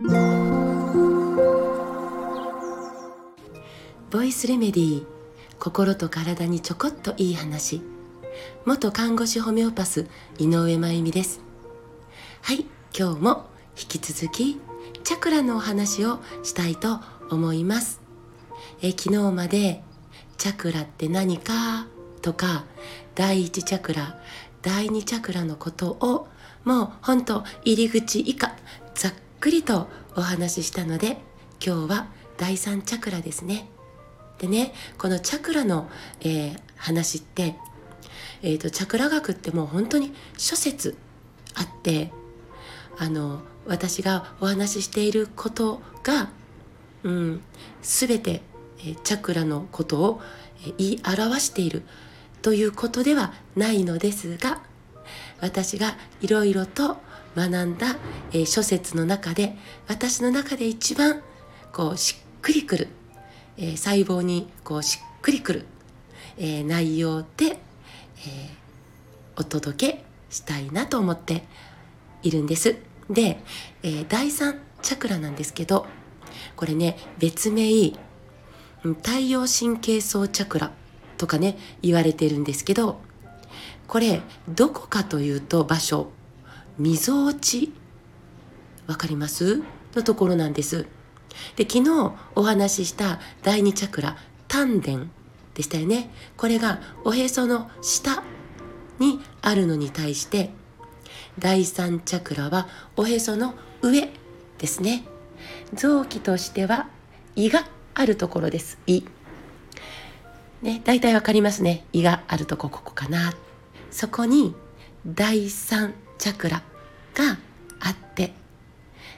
[0.00, 0.06] ボ
[4.22, 5.06] イスレメディー
[5.58, 7.82] 心と体にちょこっといい話。
[8.64, 10.06] 元看護師ホメオパス
[10.38, 11.40] 井上真由美です。
[12.42, 12.64] はい
[12.96, 14.60] 今日も引き続き
[15.02, 18.00] チャクラのお話をしたいと思います。
[18.80, 19.82] え昨日まで
[20.36, 21.88] チャクラって何か
[22.22, 22.66] とか
[23.16, 24.22] 第一チャクラ
[24.62, 26.28] 第二チャクラのことを
[26.62, 28.54] もうほんと入り口以下
[28.94, 31.18] ざっくりとお話ししたので
[31.64, 32.06] 今日は
[32.36, 33.68] 第三チャクラですね。
[34.38, 35.88] でねこのチャクラの、
[36.20, 37.56] えー、話って、
[38.42, 40.96] えーと、チャクラ学ってもう本当に諸説
[41.54, 42.12] あって
[42.98, 46.30] あの私がお話ししていることが、
[47.02, 47.42] うん、
[47.82, 48.42] 全て、
[48.80, 50.20] えー、チャクラのことを、
[50.62, 51.82] えー、言い表している
[52.42, 54.60] ということではないのですが
[55.40, 56.98] 私がいろいろと
[57.36, 57.96] 学んだ、
[58.32, 61.22] えー、諸説の中で私の中で一番
[61.72, 62.88] こうしっくりくる
[63.58, 65.66] えー、細胞にこうしっくりくる、
[66.38, 67.58] えー、内容で、え、
[69.36, 71.44] お届けしたいなと思って
[72.22, 72.76] いるんです。
[73.10, 73.38] で、
[73.82, 75.86] え第3チャクラなんですけど
[76.54, 77.68] これね別名
[78.82, 80.72] 太陽神経層チャクラ
[81.16, 83.00] とかね言われてるんですけど
[83.88, 86.10] これどこかというと場所
[86.78, 87.72] みぞおち？
[88.86, 89.62] わかります？
[89.96, 90.86] のところなんです。
[91.56, 94.92] で昨日お話しした第2チャクラ丹田
[95.54, 96.10] でしたよね。
[96.36, 98.22] これがおへその下
[99.00, 100.50] にあるのに対して
[101.38, 104.08] 第3チャクラはおへその上
[104.58, 105.04] ですね。
[105.74, 106.88] 臓器としては
[107.34, 108.78] 胃があるところです。
[108.86, 109.02] 胃。
[110.62, 111.84] ね大体わかりますね。
[111.92, 113.34] 胃があるとこここかな。
[113.90, 114.54] そこに
[115.06, 116.62] 第3チャクラ
[117.14, 117.38] が
[117.80, 118.32] あって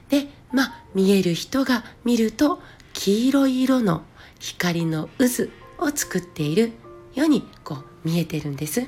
[0.08, 2.60] でまあ見える人が見ると
[2.92, 4.02] 黄色い色の
[4.38, 6.72] 光の渦を作っている
[7.14, 8.86] ようにこう見えてるんです。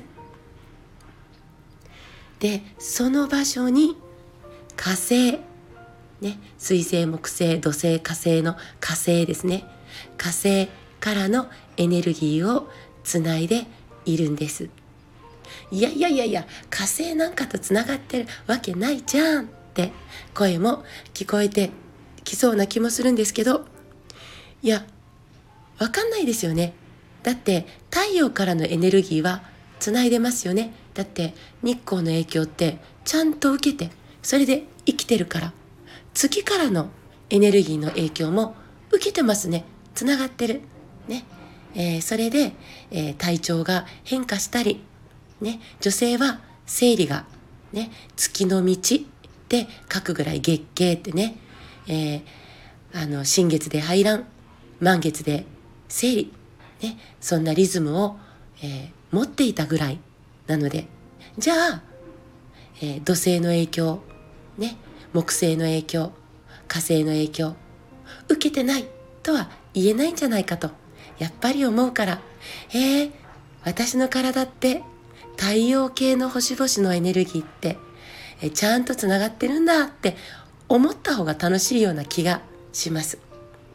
[2.39, 3.95] でその場所に
[4.75, 5.39] 火星
[6.19, 9.63] ね水星木星土星火星の火星ですね
[10.17, 10.67] 火星
[10.99, 12.69] からのエネルギーを
[13.03, 13.65] つないで
[14.05, 14.69] いるんです。
[15.71, 19.91] いやいやいやいや火星なんかとつながってるわけないじゃんって
[20.33, 20.83] 声も
[21.13, 21.71] 聞こえて
[22.23, 23.65] きそうな気もするんですけど
[24.61, 24.85] いや
[25.79, 26.73] わかんないですよね。
[27.23, 29.43] だって太陽からのエネルギーは
[29.79, 30.73] つないでますよね。
[30.93, 35.53] だって日光の影響ってちゃんと受けてそれで生きてるから。
[36.13, 36.89] 月からの
[37.29, 38.55] エネルギーの影響も
[38.91, 39.65] 受けてますね。
[39.95, 40.61] つながってる。
[41.07, 41.25] ね、
[41.75, 42.53] えー、それで、
[42.91, 44.81] えー、体調が変化したり
[45.43, 47.25] ね女性は生理が
[47.71, 48.99] ね月の道っ
[49.47, 51.35] て書くぐらい月経ってね、
[51.87, 52.23] えー、
[52.93, 54.25] あの新月で排卵
[54.79, 55.45] 満月で
[55.87, 56.33] 生理、
[56.81, 58.17] ね、そんなリズムを、
[58.63, 59.99] えー、持っていたぐらい
[60.47, 60.87] なので
[61.37, 61.81] じゃあ、
[62.81, 63.99] えー、土星の影響、
[64.57, 64.77] ね、
[65.13, 66.11] 木星の影響
[66.67, 67.55] 火星の影響
[68.27, 68.85] 受けてない
[69.21, 70.71] とは言えないんじゃないかと
[71.19, 72.19] やっぱり思うから
[72.69, 73.11] えー、
[73.65, 74.83] 私の体って
[75.43, 77.77] 太陽系の星々のエネルギーって
[78.41, 80.15] えちゃんとつながってるんだって
[80.69, 83.19] 思った方が楽しいような気がします。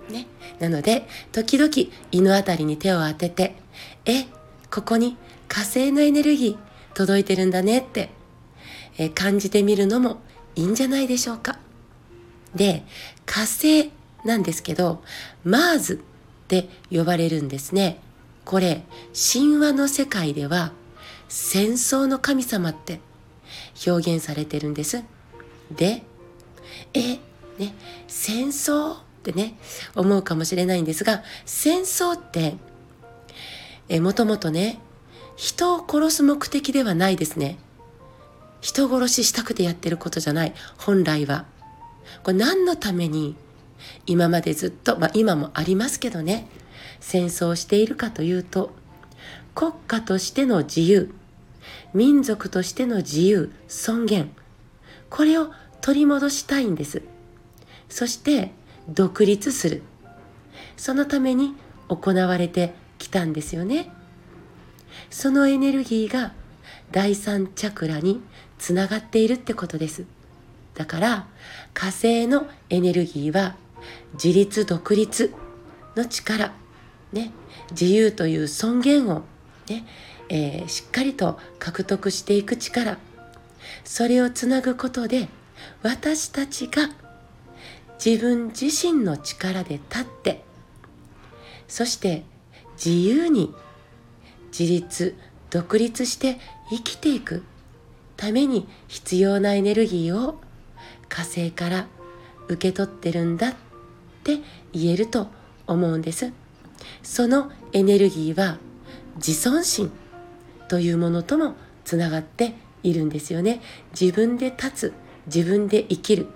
[0.08, 0.26] ね、
[0.60, 1.70] なので時々
[2.10, 3.54] 胃の辺りに手を当てて
[4.06, 4.24] え
[4.70, 6.56] ここに火星のエネルギー
[6.96, 8.08] 届いてるんだねって
[8.96, 10.22] え感じてみるのも
[10.56, 11.58] いいんじゃないでしょうか。
[12.54, 12.82] で
[13.26, 13.92] 火星
[14.24, 15.02] なんですけど
[15.44, 18.00] マーズって呼ばれるんですね。
[18.46, 20.72] これ神話の世界では
[21.28, 23.00] 戦争の神様って
[23.86, 25.02] 表現されてるんです。
[25.70, 26.02] で、
[26.94, 27.18] え、
[27.58, 27.74] ね、
[28.06, 29.58] 戦争ってね、
[29.94, 32.56] 思うかもしれないんですが、戦争って、
[33.88, 34.80] え、もともとね、
[35.36, 37.58] 人を殺す目的ではないですね。
[38.60, 40.54] 人殺ししたくてやってることじゃない。
[40.78, 41.44] 本来は。
[42.22, 43.36] これ何のために
[44.06, 46.48] 今までずっと、まあ今もありますけどね、
[47.00, 48.72] 戦争をしているかというと、
[49.54, 51.14] 国家としての自由、
[51.94, 54.30] 民族としての自由尊厳。
[55.10, 55.50] これを
[55.80, 57.02] 取り戻したいんです。
[57.88, 58.52] そして
[58.88, 59.82] 独立する。
[60.76, 61.54] そのために
[61.88, 63.90] 行われてきたんですよね。
[65.10, 66.32] そのエネルギーが
[66.90, 68.20] 第三チャクラに
[68.58, 70.04] つながっているってことです。
[70.74, 71.26] だから
[71.74, 73.56] 火星のエネルギーは
[74.14, 75.34] 自立独立
[75.96, 76.52] の力。
[77.12, 77.32] ね。
[77.70, 79.22] 自由という尊厳を
[79.68, 79.86] ね。
[80.28, 82.98] えー、しっかりと獲得していく力。
[83.84, 85.28] それをつなぐことで
[85.82, 86.90] 私たちが
[88.04, 90.42] 自分自身の力で立って
[91.66, 92.24] そして
[92.82, 93.52] 自由に
[94.56, 95.16] 自立
[95.50, 96.38] 独立して
[96.70, 97.42] 生きていく
[98.16, 100.40] ために必要なエネルギーを
[101.08, 101.86] 火星から
[102.48, 103.54] 受け取ってるんだっ
[104.24, 104.38] て
[104.72, 105.28] 言えると
[105.66, 106.32] 思うんです。
[107.02, 108.58] そのエネルギーは
[109.16, 109.90] 自尊心。
[110.68, 111.54] というものとも
[111.84, 113.60] つながっているんですよね。
[113.98, 114.92] 自分で立つ
[115.26, 116.28] 自分で生きる。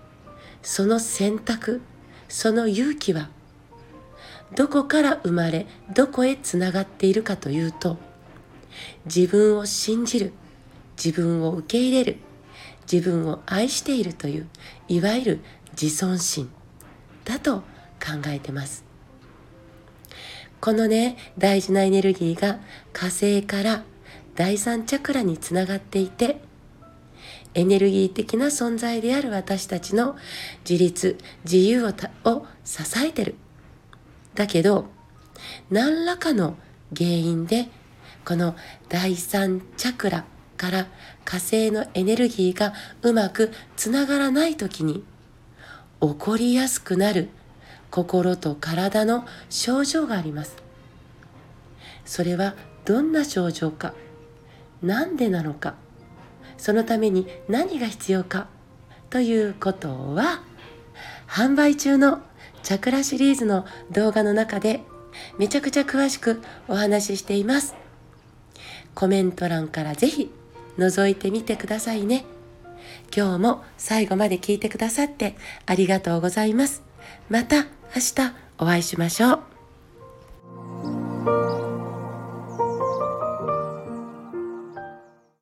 [0.62, 1.80] その選択
[2.28, 3.30] その勇気は
[4.54, 7.98] どこから生まれどこへつながっているかというと
[9.06, 10.32] 自分を信じる
[11.02, 12.18] 自分を受け入れる
[12.90, 14.48] 自分を愛しているという
[14.88, 15.40] いわゆる
[15.72, 16.50] 自尊心
[17.24, 17.60] だと
[18.00, 18.84] 考えてます。
[20.60, 22.60] このね大事なエネルギーが
[22.92, 23.82] 火星から
[24.34, 26.40] 第三チャクラにつながっていて
[27.54, 30.16] エネルギー的な存在である私たちの
[30.68, 31.92] 自立自由を
[32.24, 33.34] を支えてる。
[34.34, 34.86] だけど
[35.70, 36.56] 何らかの
[36.96, 37.68] 原因で
[38.24, 38.56] この
[38.88, 40.24] 第三チャクラ
[40.56, 40.86] から
[41.24, 45.04] 火星のエネルギーがうまくつながらない時に
[46.00, 47.28] 起こりやすくなる
[47.90, 50.56] 心と体の症状があります。
[52.06, 53.92] それはどんな症状か。
[54.82, 55.74] 何でなのか？
[56.58, 58.46] そのために何が必要か？
[59.10, 60.42] ということは
[61.26, 62.20] 販売中の
[62.62, 64.82] チャクラシリーズの動画の中で
[65.38, 67.74] めちゃくちゃ詳しくお話ししています。
[68.94, 70.30] コメント欄からぜひ
[70.78, 72.24] 覗いてみてくださいね。
[73.14, 75.36] 今日も最後まで聞いてくださって
[75.66, 76.82] ありがとうございます。
[77.28, 77.62] また明
[77.94, 78.14] 日
[78.58, 79.40] お会いしましょう。